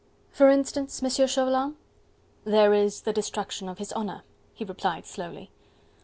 [0.31, 1.75] "For instance, Monsieur Chauvelin?"
[2.43, 5.51] "There is the destruction of his honour," he replied slowly.